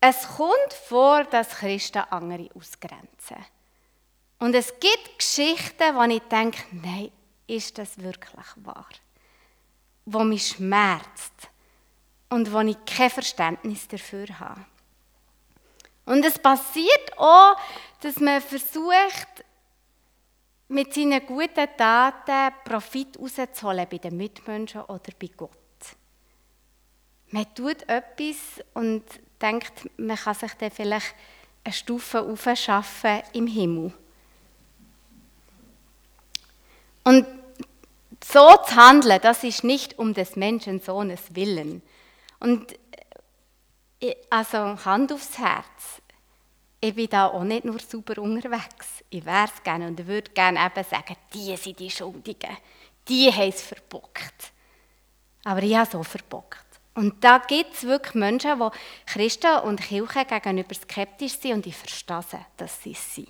Es 0.00 0.26
kommt 0.36 0.74
vor, 0.88 1.22
dass 1.22 1.50
Christen 1.50 2.02
andere 2.10 2.50
ausgrenzen. 2.56 3.36
Und 4.40 4.56
es 4.56 4.74
gibt 4.80 5.16
Geschichten, 5.16 5.94
wo 5.94 6.02
ich 6.12 6.22
denke, 6.22 6.60
nein, 6.72 7.12
ist 7.46 7.78
das 7.78 7.96
wirklich 7.98 8.50
wahr? 8.56 8.88
Wo 10.04 10.24
mich 10.24 10.48
schmerzt 10.48 11.50
und 12.30 12.52
wo 12.52 12.58
ich 12.62 12.84
kein 12.84 13.10
Verständnis 13.10 13.86
dafür 13.86 14.26
habe. 14.40 14.66
Und 16.04 16.24
es 16.24 16.36
passiert 16.36 17.16
auch, 17.16 17.56
dass 18.00 18.16
man 18.16 18.42
versucht, 18.42 19.44
mit 20.72 20.94
seinen 20.94 21.24
guten 21.26 21.68
Taten 21.76 22.54
Profit 22.64 23.18
rauszuholen 23.18 23.86
bei 23.90 23.98
den 23.98 24.16
Mitmenschen 24.16 24.82
oder 24.82 25.12
bei 25.18 25.30
Gott. 25.36 25.50
Man 27.30 27.54
tut 27.54 27.88
etwas 27.88 28.64
und 28.74 29.04
denkt, 29.40 29.88
man 29.96 30.16
kann 30.16 30.34
sich 30.34 30.52
dann 30.54 30.70
vielleicht 30.70 31.14
eine 31.64 31.72
Stufe 31.72 32.20
aufschaffen 32.20 33.22
im 33.32 33.46
Himmel. 33.46 33.92
Und 37.04 37.26
so 38.24 38.56
zu 38.66 38.76
handeln, 38.76 39.18
das 39.22 39.44
ist 39.44 39.64
nicht 39.64 39.98
um 39.98 40.14
des 40.14 40.36
Menschensohnes 40.36 41.34
willen. 41.34 41.82
Und 42.38 42.72
äh, 44.00 44.14
also 44.30 44.84
Hand 44.84 45.12
aufs 45.12 45.38
Herz, 45.38 46.01
ich 46.84 46.96
bin 46.96 47.08
da 47.08 47.28
auch 47.28 47.44
nicht 47.44 47.64
nur 47.64 47.78
super 47.78 48.20
unterwegs. 48.20 49.04
Ich 49.08 49.24
wäre 49.24 49.44
es 49.44 49.62
gerne 49.62 49.86
und 49.86 50.04
würde 50.04 50.32
gerne 50.32 50.58
eben 50.66 50.84
sagen, 50.84 51.16
die 51.32 51.56
sind 51.56 51.78
die 51.78 51.88
Schuldigen. 51.88 52.56
Die 53.06 53.32
haben 53.32 53.50
es 53.50 53.62
verbockt. 53.62 54.52
Aber 55.44 55.62
ich 55.62 55.76
habe 55.76 55.88
so 55.88 56.02
verbockt. 56.02 56.66
Und 56.94 57.22
da 57.22 57.38
gibt 57.38 57.74
es 57.74 57.84
wirklich 57.84 58.14
Menschen, 58.14 58.58
die 58.58 58.78
Christen 59.06 59.60
und 59.60 59.80
Kirchen 59.80 60.26
gegenüber 60.26 60.74
skeptisch 60.74 61.38
sind 61.38 61.52
und 61.52 61.66
ich 61.66 61.76
verstehe 61.76 62.46
dass 62.56 62.82
sie 62.82 62.92
es 62.92 63.14
sind. 63.14 63.28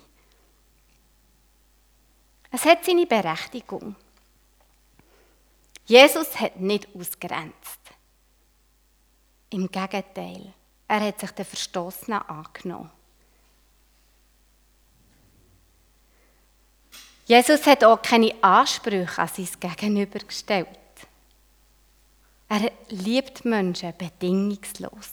Es 2.49 2.65
hat 2.65 2.83
seine 2.83 3.05
Berechtigung. 3.05 3.95
Jesus 5.85 6.39
hat 6.39 6.59
nicht 6.59 6.87
ausgrenzt. 6.95 7.81
Im 9.51 9.69
Gegenteil, 9.69 10.53
er 10.87 10.99
hat 11.01 11.19
sich 11.19 11.31
den 11.31 11.45
Verstoßenen 11.45 12.21
angenommen. 12.23 12.89
Jesus 17.25 17.65
hat 17.65 17.83
auch 17.83 18.01
keine 18.01 18.33
Ansprüche 18.41 19.21
an 19.21 19.29
sein 19.29 19.47
Gegenüber 19.59 20.19
gestellt. 20.19 20.67
Er 22.49 22.71
liebt 22.89 23.45
Menschen 23.45 23.93
bedingungslos. 23.97 25.09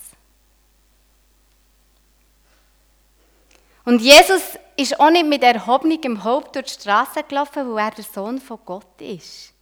Und 3.83 4.01
Jesus 4.01 4.41
ist 4.77 4.99
auch 4.99 5.09
nicht 5.09 5.25
mit 5.25 5.41
erhobenem 5.41 6.23
Haupt 6.23 6.55
durch 6.55 6.67
die 6.67 6.81
Straße 6.81 7.23
gelaufen, 7.23 7.73
weil 7.73 7.85
er 7.85 7.91
der 7.91 8.03
Sohn 8.03 8.39
von 8.39 8.59
Gott 8.65 9.01
ist. 9.01 9.53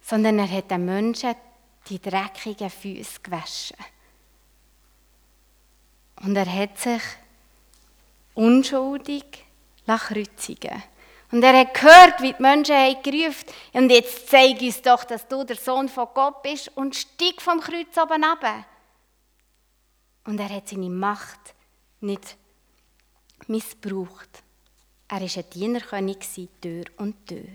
Sondern 0.00 0.38
er 0.38 0.50
hat 0.50 0.70
den 0.70 0.84
Menschen 0.84 1.34
die 1.88 2.00
dreckigen 2.00 2.70
Füße 2.70 3.20
gewaschen. 3.22 3.76
Und 6.22 6.36
er 6.36 6.50
hat 6.50 6.78
sich 6.78 7.02
unschuldig 8.34 9.44
kreuzigen 9.98 10.82
Und 11.32 11.42
er 11.42 11.60
hat 11.60 11.74
gehört, 11.74 12.20
wie 12.20 12.32
die 12.32 12.42
Menschen 12.42 12.76
haben 12.76 13.02
gerufen 13.02 13.46
und 13.72 13.90
jetzt 13.90 14.28
zeig 14.28 14.60
uns 14.60 14.82
doch, 14.82 15.04
dass 15.04 15.26
du 15.26 15.44
der 15.44 15.56
Sohn 15.56 15.88
von 15.88 16.08
Gott 16.14 16.42
bist 16.42 16.70
und 16.76 16.94
stieg 16.94 17.40
vom 17.40 17.60
Kreuz 17.60 17.96
oben 17.96 18.22
runter. 18.22 18.64
Und 20.24 20.38
er 20.38 20.48
hat 20.50 20.68
seine 20.68 20.90
Macht 20.90 21.54
nicht 22.00 22.36
missbraucht. 23.46 24.42
Er 25.08 25.20
war 25.20 25.28
ein 25.36 25.50
Dienerkönig, 25.50 26.18
Tür 26.60 26.84
und 26.98 27.26
Tür. 27.26 27.48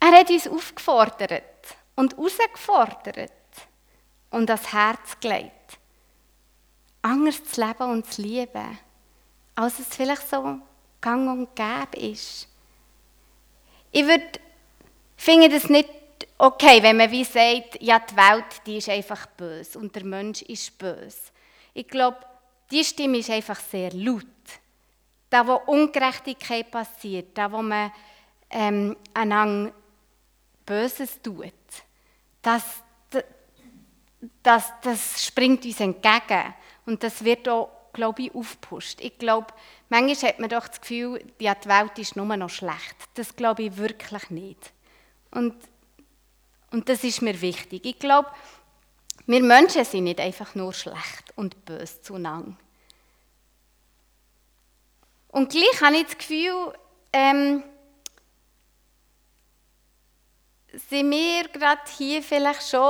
Er 0.00 0.12
hat 0.12 0.30
uns 0.30 0.48
aufgefordert 0.48 1.76
und 1.96 2.16
herausgefordert 2.16 3.32
und 4.30 4.48
das 4.48 4.72
Herz 4.72 5.18
gelegt 5.20 5.77
anders 7.02 7.42
zu 7.44 7.60
leben 7.60 7.90
und 7.90 8.12
zu 8.12 8.22
lieben, 8.22 8.78
als 9.54 9.78
es 9.78 9.88
vielleicht 9.88 10.28
so 10.28 10.60
gang 11.00 11.28
und 11.28 11.54
gäbe 11.54 12.12
ist. 12.12 12.48
Ich 13.90 14.06
würde, 14.06 14.40
finde 15.16 15.48
das 15.48 15.68
nicht 15.68 15.88
okay, 16.36 16.82
wenn 16.82 16.96
man 16.96 17.10
wie 17.10 17.24
sagt, 17.24 17.80
ja, 17.80 17.98
die 17.98 18.16
Welt, 18.16 18.44
die 18.66 18.78
ist 18.78 18.88
einfach 18.88 19.26
böse 19.26 19.78
und 19.78 19.94
der 19.94 20.04
Mensch 20.04 20.42
ist 20.42 20.76
böse. 20.78 21.32
Ich 21.74 21.88
glaube, 21.88 22.18
die 22.70 22.84
Stimme 22.84 23.18
ist 23.18 23.30
einfach 23.30 23.60
sehr 23.60 23.92
laut. 23.92 24.24
Da, 25.30 25.46
wo 25.46 25.54
Ungerechtigkeit 25.70 26.70
passiert, 26.70 27.36
da, 27.36 27.50
wo 27.50 27.60
man 27.60 27.92
ähm, 28.50 28.96
einander 29.12 29.72
Böses 30.64 31.20
tut, 31.22 31.52
das, 32.42 32.62
das, 34.42 34.72
das 34.82 35.24
springt 35.24 35.64
uns 35.64 35.80
entgegen. 35.80 36.54
Und 36.88 37.02
das 37.02 37.22
wird 37.22 37.46
auch, 37.50 37.68
glaube 37.92 38.22
ich, 38.22 38.34
aufgepusht. 38.34 39.02
Ich 39.02 39.18
glaube, 39.18 39.48
manchmal 39.90 40.30
hat 40.30 40.38
man 40.38 40.48
doch 40.48 40.66
das 40.66 40.80
Gefühl, 40.80 41.22
ja, 41.38 41.54
die 41.54 41.68
Welt 41.68 41.98
ist 41.98 42.16
nur 42.16 42.34
noch 42.34 42.48
schlecht. 42.48 42.96
Das 43.12 43.36
glaube 43.36 43.64
ich 43.64 43.76
wirklich 43.76 44.30
nicht. 44.30 44.72
Und, 45.30 45.54
und 46.70 46.88
das 46.88 47.04
ist 47.04 47.20
mir 47.20 47.38
wichtig. 47.42 47.84
Ich 47.84 47.98
glaube, 47.98 48.30
wir 49.26 49.42
Menschen 49.42 49.84
sind 49.84 50.04
nicht 50.04 50.18
einfach 50.18 50.54
nur 50.54 50.72
schlecht 50.72 51.30
und 51.36 51.62
böse 51.66 52.00
zueinander, 52.00 52.56
Und 55.28 55.50
gleich 55.50 55.82
habe 55.82 55.96
ich 55.98 56.06
das 56.06 56.16
Gefühl, 56.16 56.72
ähm, 57.12 57.62
sind 60.72 61.10
wir 61.10 61.48
gerade 61.48 61.82
hier 61.98 62.22
vielleicht 62.22 62.66
schon 62.66 62.80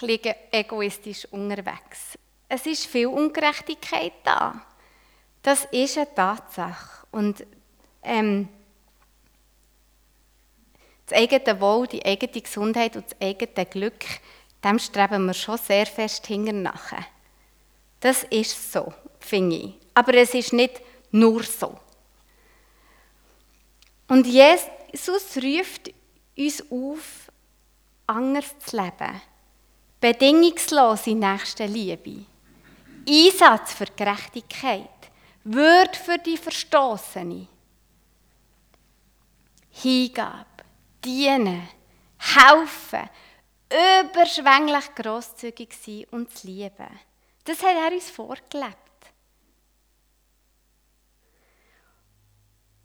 ein 0.00 0.06
bisschen 0.08 0.34
egoistisch 0.50 1.26
unterwegs. 1.26 2.18
Es 2.52 2.66
ist 2.66 2.86
viel 2.86 3.06
Ungerechtigkeit 3.06 4.12
da. 4.24 4.60
Das 5.40 5.66
ist 5.70 5.96
eine 5.96 6.12
Tatsache. 6.12 7.06
Und 7.12 7.46
ähm, 8.02 8.48
das 11.06 11.16
eigene 11.16 11.60
Wohl, 11.60 11.86
die 11.86 12.04
eigene 12.04 12.42
Gesundheit 12.42 12.96
und 12.96 13.04
das 13.04 13.20
eigene 13.20 13.66
Glück, 13.66 14.04
dem 14.64 14.80
streben 14.80 15.26
wir 15.26 15.34
schon 15.34 15.58
sehr 15.58 15.86
fest 15.86 16.26
hinterher. 16.26 17.06
Das 18.00 18.24
ist 18.24 18.72
so, 18.72 18.92
finde 19.20 19.56
ich. 19.56 19.74
Aber 19.94 20.14
es 20.14 20.34
ist 20.34 20.52
nicht 20.52 20.82
nur 21.12 21.44
so. 21.44 21.78
Und 24.08 24.26
Jesus 24.26 25.36
ruft 25.36 25.92
uns 26.36 26.64
auf, 26.68 27.30
anders 28.08 28.58
zu 28.58 28.76
leben. 28.76 29.22
Bedingungslose 30.00 31.14
Nächstenliebe. 31.14 32.26
Einsatz 33.08 33.72
für 33.72 33.86
Gerechtigkeit. 33.86 34.88
Würde 35.44 35.98
für 35.98 36.18
die 36.18 36.36
Verstoßene. 36.36 37.46
Hingabe, 39.70 40.64
dienen, 41.04 41.68
helfen, 42.18 43.08
überschwänglich 43.70 44.94
großzügig 44.94 45.72
sein 45.72 46.04
und 46.10 46.36
zu 46.36 46.48
lieben. 46.48 47.00
Das 47.44 47.62
hat 47.62 47.76
er 47.76 47.92
uns 47.92 48.10
vorgelebt. 48.10 48.76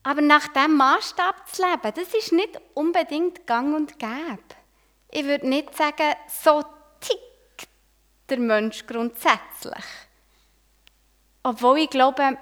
Aber 0.03 0.21
nach 0.21 0.47
diesem 0.49 0.77
Maßstab 0.77 1.49
zu 1.49 1.63
leben, 1.63 1.93
das 1.95 2.13
ist 2.13 2.31
nicht 2.31 2.61
unbedingt 2.75 3.47
gang 3.47 3.75
und 3.75 3.97
gäbe. 3.97 4.43
Ich 5.09 5.25
würde 5.25 5.49
nicht 5.49 5.75
sagen, 5.75 6.13
so 6.27 6.63
der 8.29 8.39
Mensch 8.39 8.85
grundsätzlich. 8.85 9.85
Obwohl 11.43 11.79
ich 11.79 11.89
glaube, 11.89 12.37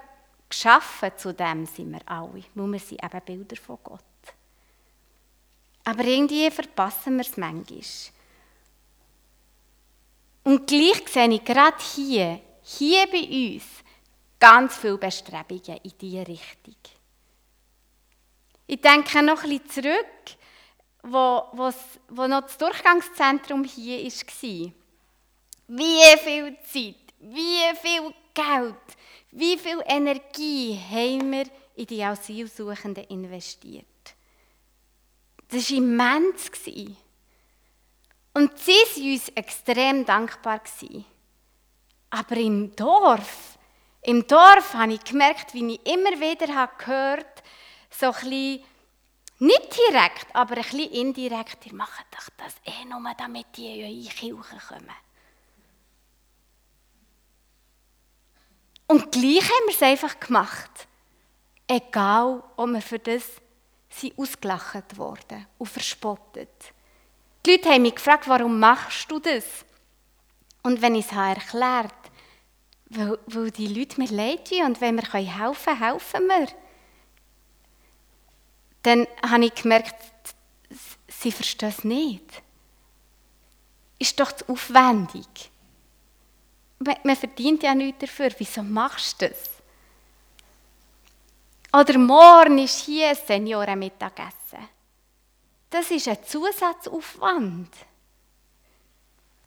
geschaffen 0.50 1.12
zu 1.18 1.34
dem 1.34 1.66
sind 1.66 1.92
wir 1.92 2.02
alle, 2.06 2.44
weil 2.54 2.72
wir 2.72 2.80
sind 2.80 3.04
eben 3.04 3.22
Bilder 3.26 3.56
von 3.56 3.78
Gott. 3.84 4.02
Aber 5.84 6.04
irgendwie 6.04 6.50
verpassen 6.50 7.16
wir 7.18 7.26
es 7.26 7.36
manchmal. 7.36 8.14
Und 10.44 10.68
gleich 10.68 11.08
sehe 11.08 11.30
ich 11.30 11.44
gerade 11.44 11.84
hier, 11.96 12.40
hier 12.62 13.08
bei 13.08 13.54
uns, 13.56 13.64
ganz 14.40 14.78
viele 14.78 14.98
Bestrebungen 14.98 15.80
in 15.84 15.92
diese 16.00 16.28
Richtung. 16.28 16.76
Ich 18.68 18.82
denke 18.82 19.22
noch 19.24 19.42
bisschen 19.42 19.70
zurück, 19.70 20.38
wo, 21.04 21.44
wo 22.10 22.28
noch 22.28 22.42
das 22.42 22.58
Durchgangszentrum 22.58 23.64
hier 23.64 24.06
war. 24.06 24.72
Wie 25.76 26.18
viel 26.20 26.56
Zeit, 26.72 27.14
wie 27.20 27.76
viel 27.82 28.14
Geld, 28.32 28.76
wie 29.32 29.58
viel 29.58 29.82
Energie 29.88 30.80
haben 30.92 31.32
wir 31.32 31.46
in 31.76 31.88
die 31.88 32.04
Asylsuchenden 32.04 33.06
investiert. 33.06 33.86
Das 35.48 35.72
war 35.72 35.78
immens. 35.78 36.52
Und 38.36 38.60
sie 38.60 38.72
waren 38.72 39.14
uns 39.14 39.30
extrem 39.30 40.06
dankbar. 40.06 40.62
Aber 42.12 42.38
im 42.38 42.76
Dorf, 42.76 43.58
im 44.04 44.28
Dorf 44.28 44.76
habe 44.76 44.94
ich 44.94 45.04
gemerkt, 45.04 45.56
wie 45.56 45.74
ich 45.74 45.92
immer 45.92 46.12
wieder 46.20 46.68
gehört 46.78 47.26
habe, 47.26 48.14
so 48.22 48.28
ein 48.30 48.64
nicht 49.40 49.78
direkt, 49.90 50.28
aber 50.34 50.58
ein 50.58 50.62
bisschen 50.62 50.92
indirekt, 50.92 51.66
ihr 51.66 51.74
macht 51.74 52.06
doch 52.12 52.30
das 52.38 52.56
eh 52.64 52.86
nur, 52.86 53.02
damit 53.18 53.48
die 53.58 53.80
in 53.80 53.86
eure 53.86 54.14
Kirche 54.14 54.68
kommen. 54.68 55.13
Und 58.88 59.12
gleich 59.12 59.44
haben 59.44 59.68
wir 59.68 59.74
es 59.74 59.82
einfach 59.82 60.20
gemacht. 60.20 60.88
Egal, 61.68 62.44
ob 62.56 62.70
wir 62.70 62.82
für 62.82 63.00
das 63.00 63.24
sind 63.90 64.18
ausgelacht 64.18 64.98
worden 64.98 65.46
und 65.58 65.70
verspottet. 65.70 66.74
Die 67.46 67.52
Leute 67.52 67.70
haben 67.70 67.84
mich 67.84 67.96
gefragt, 67.96 68.28
warum 68.28 68.60
machst 68.60 69.10
du 69.10 69.20
das? 69.20 69.46
Und 70.64 70.82
wenn 70.82 70.96
ich 70.96 71.06
es 71.06 71.12
erklärt 71.12 71.94
weil, 72.96 73.20
weil 73.28 73.52
die 73.52 73.68
Leute 73.68 74.00
mir 74.00 74.10
leid 74.10 74.50
tun 74.50 74.66
und 74.66 74.82
wenn 74.82 74.96
wir 74.96 75.12
helfen 75.12 75.66
können, 75.66 75.80
helfen 75.80 76.28
wir. 76.28 76.48
Dann 78.84 79.08
habe 79.28 79.46
ich 79.46 79.56
gemerkt, 79.56 79.96
sie 81.08 81.32
verstehen 81.32 81.70
es 81.70 81.84
nicht. 81.84 82.42
Ist 84.00 84.20
doch 84.20 84.32
zu 84.32 84.50
aufwendig. 84.50 85.52
Man 87.04 87.16
verdient 87.16 87.64
ja 87.64 87.74
nichts 87.74 88.00
dafür. 88.02 88.32
Wieso 88.38 88.64
machst 88.64 89.22
du 89.22 89.30
das? 89.30 89.50
Oder 91.74 91.98
morgen 91.98 92.60
ist 92.60 92.86
hier 92.86 93.10
ein 93.10 93.16
Seniorenmittagessen. 93.16 94.70
Das 95.70 95.90
ist 95.90 96.08
ein 96.08 96.24
Zusatzaufwand. 96.24 97.70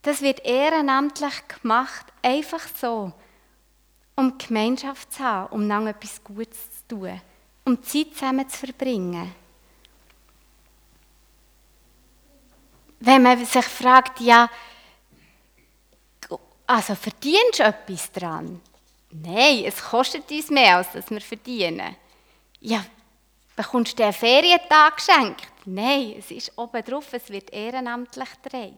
Das 0.02 0.22
wird 0.22 0.44
ehrenamtlich 0.44 1.46
gemacht, 1.48 2.06
einfach 2.22 2.66
so, 2.80 3.12
um 4.16 4.38
Gemeinschaft 4.38 5.12
zu 5.12 5.22
haben, 5.22 5.52
um 5.52 5.68
dann 5.68 5.86
etwas 5.86 6.22
Gutes 6.22 6.58
zu 6.78 6.96
tun, 6.96 7.20
um 7.64 7.82
Zeit 7.82 8.14
zusammen 8.14 8.48
zu 8.48 8.58
verbringen. 8.58 9.32
Wenn 12.98 13.22
man 13.22 13.44
sich 13.44 13.64
fragt, 13.64 14.20
ja, 14.20 14.48
also 16.66 16.94
verdienst 16.94 17.58
du 17.58 17.62
etwas 17.62 18.10
dran? 18.12 18.60
Nein, 19.10 19.64
es 19.64 19.82
kostet 19.82 20.30
uns 20.30 20.50
mehr, 20.50 20.76
als 20.76 20.92
dass 20.92 21.10
wir 21.10 21.20
verdienen. 21.20 21.96
Ja, 22.60 22.84
bekommst 23.54 23.98
du 23.98 24.02
einen 24.02 24.12
Ferientag 24.12 24.96
geschenkt? 24.96 25.46
Nein, 25.64 26.16
es 26.18 26.30
ist 26.30 26.52
oben 26.56 26.82
drauf, 26.84 27.12
es 27.12 27.28
wird 27.30 27.52
ehrenamtlich 27.52 28.28
gedreht. 28.42 28.74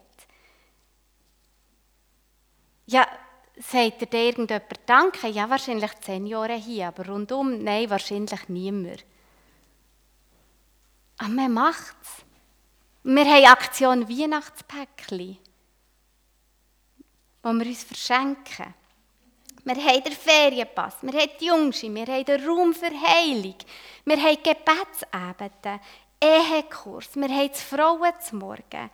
Ja, 2.87 3.07
sagt 3.59 4.13
dir 4.13 4.19
irgendjemand 4.19 4.81
Danke? 4.87 5.29
Ja, 5.29 5.51
wahrscheinlich 5.51 5.93
zehn 6.01 6.27
Jahre 6.27 6.55
hier, 6.55 6.89
aber 6.89 7.07
rundum, 7.07 7.63
nein, 7.63 7.91
wahrscheinlich 7.91 8.49
niemand. 8.49 9.05
Aber 11.19 11.29
man 11.29 11.53
macht 11.53 11.97
es. 12.03 12.25
Wir 13.03 13.25
haben 13.25 13.45
Aktion 13.47 14.09
Weihnachtspäckchen, 14.09 15.39
wo 17.49 17.55
wir 17.55 17.67
uns 17.67 17.85
verschenken. 17.85 18.75
Wir 19.65 19.77
haben 19.77 20.05
den 20.05 20.13
Ferienpass, 20.13 20.97
wir 21.03 21.13
haben 21.13 21.31
die 21.41 21.47
Jungschi, 21.47 21.95
wir 21.95 22.07
haben 22.07 22.25
den 22.25 22.47
Raum 22.47 22.75
für 22.75 22.91
Heilung, 22.91 23.57
wir 24.05 24.17
haben 24.17 24.43
Gebetsabende, 24.43 25.81
Ehekurs, 26.23 27.15
wir 27.15 27.29
haben 27.29 27.49
das 27.49 27.63
Frauen 27.63 28.13
zum 28.21 28.39
Morgen. 28.39 28.91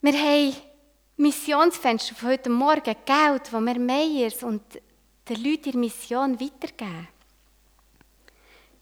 Wir 0.00 0.12
haben 0.12 0.56
Missionsfenster 1.16 2.14
von 2.14 2.28
heute 2.30 2.50
Morgen, 2.50 2.96
Geld, 3.04 3.42
das 3.42 3.52
wir 3.52 3.78
Meyers 3.78 4.42
und 4.42 4.62
den 5.28 5.44
Leuten 5.44 5.72
der 5.72 5.76
Mission 5.76 6.40
weitergeben. 6.40 7.08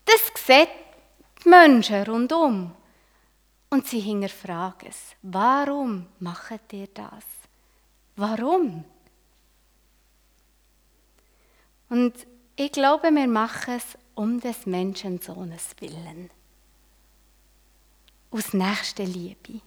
Das 0.04 0.44
sehen 0.44 0.68
die 1.44 1.48
Menschen 1.48 2.02
rundum. 2.04 2.72
Und 3.70 3.88
sie 3.88 4.00
hinterfragen 4.00 4.88
es. 4.88 5.16
Warum 5.22 6.06
macht 6.20 6.72
ihr 6.72 6.86
das? 6.86 7.43
Warum? 8.16 8.84
Und 11.88 12.14
ich 12.56 12.72
glaube, 12.72 13.10
wir 13.10 13.26
machen 13.26 13.74
es 13.74 13.98
um 14.14 14.40
des 14.40 14.66
Menschensohnes 14.66 15.74
willen. 15.80 16.30
Aus 18.30 18.52
nächster 18.52 19.04
Liebe. 19.04 19.60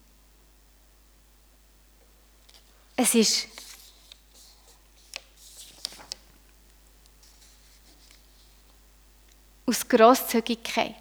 Es 2.95 3.13
ist 3.13 3.47
aus 9.65 9.87
Grosszügigkeit. 9.87 10.95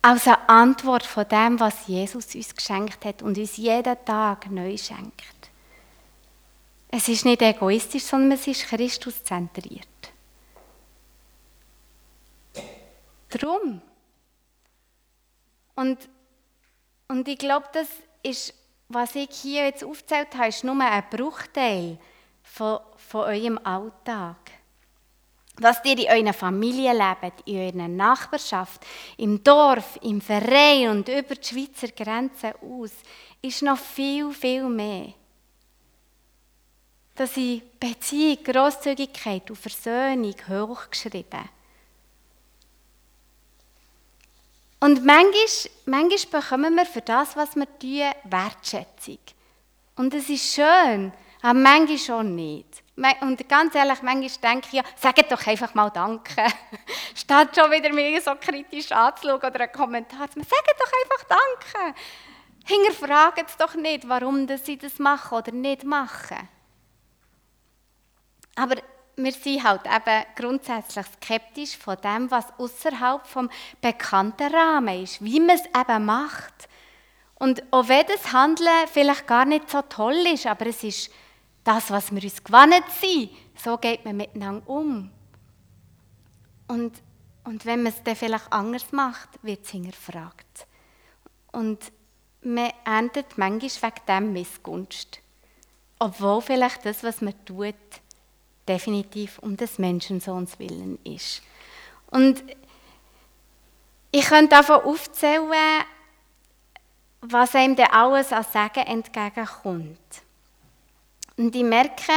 Aus 0.00 0.26
einer 0.26 0.48
Antwort 0.48 1.04
von 1.04 1.28
dem, 1.28 1.60
was 1.60 1.86
Jesus 1.86 2.34
uns 2.34 2.54
geschenkt 2.54 3.04
hat 3.04 3.22
und 3.22 3.36
uns 3.36 3.56
jeden 3.56 4.04
Tag 4.04 4.50
neu 4.50 4.76
schenkt. 4.76 5.43
Es 6.96 7.08
ist 7.08 7.24
nicht 7.24 7.42
egoistisch, 7.42 8.04
sondern 8.04 8.38
es 8.38 8.46
ist 8.46 8.68
Christus 8.68 9.24
zentriert. 9.24 9.88
Drum. 13.28 13.82
Und, 15.74 16.08
und 17.08 17.26
ich 17.26 17.38
glaube, 17.38 17.66
das 17.72 17.88
ist, 18.22 18.54
was 18.88 19.16
ich 19.16 19.28
hier 19.30 19.64
jetzt 19.64 19.82
aufgezählt 19.82 20.36
habe, 20.36 20.46
ist 20.46 20.62
nur 20.62 20.80
ein 20.80 21.02
Bruchteil 21.10 21.98
von, 22.44 22.78
von 22.96 23.22
eurem 23.22 23.58
Alltag. 23.64 24.36
was 25.56 25.84
ihr 25.84 25.98
in 25.98 26.26
eurer 26.26 26.32
Familie 26.32 26.92
lebt, 26.92 27.40
in 27.44 27.58
eurer 27.58 27.88
Nachbarschaft, 27.88 28.86
im 29.16 29.42
Dorf, 29.42 29.98
im 30.02 30.20
Verein 30.20 30.90
und 30.90 31.08
über 31.08 31.34
die 31.34 31.44
Schweizer 31.44 31.88
Grenzen 31.88 32.52
aus, 32.62 32.92
ist 33.42 33.62
noch 33.62 33.78
viel, 33.78 34.32
viel 34.32 34.68
mehr. 34.68 35.12
Da 37.14 37.26
sind 37.26 37.78
Beziehung, 37.78 38.42
Grosszügigkeit 38.42 39.48
und 39.48 39.56
Versöhnung 39.56 40.34
hochgeschrieben. 40.48 41.48
Und 44.80 45.04
manchmal, 45.04 45.70
manchmal 45.86 46.42
bekommen 46.42 46.74
wir 46.74 46.86
für 46.86 47.00
das, 47.00 47.36
was 47.36 47.54
wir 47.54 47.66
tun, 47.78 48.12
Wertschätzung. 48.24 49.18
Und 49.96 50.12
es 50.12 50.28
ist 50.28 50.54
schön, 50.54 51.12
aber 51.40 51.58
manchmal 51.58 51.98
schon 51.98 52.34
nicht. 52.34 52.82
Und 53.20 53.48
ganz 53.48 53.74
ehrlich, 53.74 54.02
manchmal 54.02 54.52
denke 54.52 54.68
ich 54.68 54.72
ja, 54.74 54.82
sagt 54.96 55.30
doch 55.30 55.46
einfach 55.46 55.74
mal 55.74 55.90
Danke. 55.90 56.46
Statt 57.14 57.56
schon 57.56 57.70
wieder 57.70 57.92
mir 57.92 58.20
so 58.20 58.32
kritisch 58.40 58.92
anzuschauen 58.92 59.38
oder 59.38 59.60
einen 59.60 59.72
Kommentar 59.72 60.30
zu 60.30 60.38
machen. 60.38 60.48
Sagt 60.50 60.74
doch 60.78 60.92
einfach 61.02 61.38
Danke. 61.72 61.98
Hinterfragen 62.66 63.44
es 63.46 63.56
doch 63.56 63.74
nicht, 63.74 64.08
warum 64.08 64.48
sie 64.58 64.76
das 64.76 64.98
machen 64.98 65.38
oder 65.38 65.52
nicht 65.52 65.84
machen. 65.84 66.48
Aber 68.56 68.76
wir 69.16 69.32
sind 69.32 69.62
halt 69.62 69.82
eben 69.86 70.24
grundsätzlich 70.36 71.06
skeptisch 71.16 71.76
von 71.76 71.96
dem, 72.02 72.30
was 72.30 72.46
außerhalb 72.58 73.26
vom 73.26 73.48
bekannten 73.80 74.52
Rahmen 74.52 75.02
ist, 75.02 75.22
wie 75.22 75.40
man 75.40 75.56
es 75.56 75.64
eben 75.66 76.04
macht. 76.04 76.68
Und 77.36 77.62
auch 77.72 77.88
wenn 77.88 78.06
das 78.06 78.32
Handeln 78.32 78.88
vielleicht 78.92 79.26
gar 79.26 79.44
nicht 79.44 79.70
so 79.70 79.82
toll 79.82 80.16
ist, 80.32 80.46
aber 80.46 80.66
es 80.66 80.82
ist 80.82 81.10
das, 81.62 81.90
was 81.90 82.12
wir 82.14 82.22
uns 82.22 82.42
gewohnt 82.42 82.84
sind, 83.00 83.30
so 83.62 83.76
geht 83.78 84.04
man 84.04 84.16
miteinander 84.16 84.68
um. 84.68 85.10
Und, 86.68 86.92
und 87.44 87.66
wenn 87.66 87.82
man 87.82 87.92
es 87.92 88.02
dann 88.02 88.16
vielleicht 88.16 88.52
anders 88.52 88.90
macht, 88.92 89.28
wird 89.42 89.64
es 89.64 89.70
hinterfragt. 89.70 90.66
Und 91.52 91.92
man 92.42 92.72
erntet 92.84 93.38
manchmal 93.38 93.92
wegen 93.92 94.06
dem 94.06 94.32
Missgunst. 94.32 95.20
Obwohl 95.98 96.40
vielleicht 96.40 96.84
das, 96.84 97.02
was 97.02 97.20
man 97.20 97.34
tut, 97.44 97.74
definitiv 98.68 99.38
um 99.38 99.56
des 99.56 99.78
Menschensohns 99.78 100.58
willen 100.58 100.98
ist. 101.04 101.42
Und 102.10 102.42
ich 104.10 104.26
könnte 104.26 104.56
davon 104.56 104.82
aufzählen, 104.82 105.84
was 107.20 107.54
einem 107.54 107.76
dann 107.76 107.90
alles 107.90 108.32
an 108.32 108.44
Segen 108.44 108.86
entgegenkommt. 108.86 109.98
Und 111.36 111.54
ich 111.54 111.64
merke, 111.64 112.12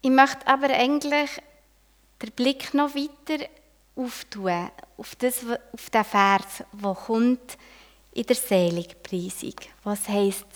ich 0.00 0.10
möchte 0.10 0.46
aber 0.46 0.70
eigentlich 0.70 1.30
den 2.22 2.30
Blick 2.32 2.72
noch 2.74 2.94
weiter 2.94 3.44
auftun, 3.96 4.70
auf, 4.96 5.14
das, 5.16 5.44
auf 5.72 5.90
den 5.90 6.04
Vers, 6.04 6.64
der 6.72 6.94
kommt 6.94 7.58
in 8.12 8.26
der 8.26 8.36
Seligpreisung, 8.36 9.54
was 9.84 10.08
heißt: 10.08 10.46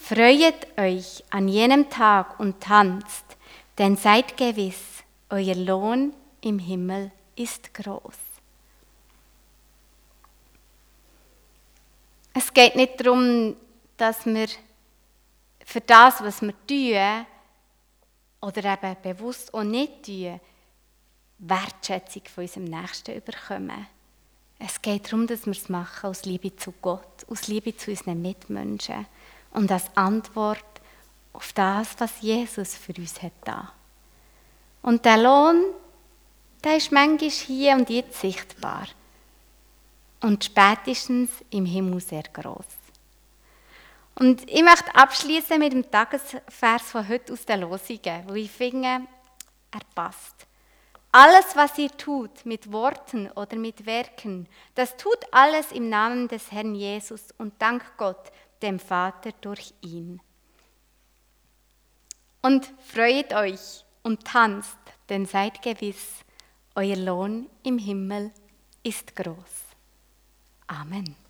Freuet 0.00 0.66
euch 0.76 1.22
an 1.30 1.48
jenem 1.48 1.88
Tag 1.88 2.38
und 2.40 2.60
tanzt, 2.60 3.33
denn 3.78 3.96
seid 3.96 4.36
gewiss, 4.36 5.02
euer 5.30 5.54
Lohn 5.54 6.14
im 6.40 6.58
Himmel 6.58 7.10
ist 7.36 7.74
groß. 7.74 8.18
Es 12.34 12.52
geht 12.52 12.76
nicht 12.76 13.00
darum, 13.00 13.56
dass 13.96 14.26
wir 14.26 14.48
für 15.64 15.80
das, 15.80 16.20
was 16.22 16.42
wir 16.42 16.54
tun, 16.66 17.26
oder 18.40 18.74
eben 18.74 18.96
bewusst 19.02 19.54
auch 19.54 19.62
nicht 19.62 20.04
tun, 20.04 20.40
Wertschätzung 21.38 22.22
von 22.26 22.44
unserem 22.44 22.64
Nächsten 22.64 23.16
überkommen. 23.16 23.86
Es 24.58 24.80
geht 24.80 25.06
darum, 25.06 25.26
dass 25.26 25.46
wir 25.46 25.52
es 25.52 25.68
machen 25.68 26.10
aus 26.10 26.24
Liebe 26.24 26.54
zu 26.54 26.72
Gott, 26.80 27.26
aus 27.28 27.48
Liebe 27.48 27.76
zu 27.76 27.90
unseren 27.90 28.20
Mitmenschen 28.20 29.06
und 29.52 29.70
als 29.70 29.94
Antwort 29.96 30.73
auf 31.34 31.52
das, 31.52 31.94
was 31.98 32.20
Jesus 32.20 32.74
für 32.74 32.94
uns 32.94 33.22
hat 33.22 33.32
da. 33.44 33.72
Und 34.82 35.04
der 35.04 35.18
Lohn, 35.18 35.64
der 36.62 36.76
ist 36.78 36.92
manchmal 36.92 37.30
hier 37.30 37.74
und 37.74 37.90
jetzt 37.90 38.20
sichtbar 38.20 38.86
und 40.22 40.44
spätestens 40.44 41.30
im 41.50 41.66
Himmel 41.66 42.00
sehr 42.00 42.22
groß. 42.22 42.64
Und 44.16 44.48
ich 44.48 44.62
möchte 44.62 44.94
abschließen 44.94 45.58
mit 45.58 45.72
dem 45.72 45.90
Tagesvers 45.90 46.82
von 46.82 47.08
heute 47.08 47.32
aus 47.32 47.44
der 47.44 47.56
Losungen, 47.58 48.22
wo 48.28 48.34
ich 48.34 48.50
finde, 48.50 49.02
er 49.72 49.80
passt. 49.94 50.46
Alles, 51.10 51.54
was 51.54 51.78
ihr 51.78 51.90
tut, 51.90 52.44
mit 52.46 52.72
Worten 52.72 53.30
oder 53.32 53.56
mit 53.56 53.86
Werken, 53.86 54.48
das 54.74 54.96
tut 54.96 55.18
alles 55.32 55.72
im 55.72 55.88
Namen 55.88 56.28
des 56.28 56.50
Herrn 56.50 56.74
Jesus 56.74 57.28
und 57.38 57.60
dank 57.60 57.84
Gott, 57.96 58.32
dem 58.62 58.78
Vater, 58.78 59.30
durch 59.40 59.74
ihn. 59.80 60.20
Und 62.44 62.70
freut 62.78 63.32
euch 63.32 63.86
und 64.02 64.26
tanzt, 64.26 64.76
denn 65.08 65.24
seid 65.24 65.62
gewiss, 65.62 66.26
euer 66.74 66.94
Lohn 66.94 67.48
im 67.62 67.78
Himmel 67.78 68.32
ist 68.82 69.16
groß. 69.16 69.64
Amen. 70.66 71.23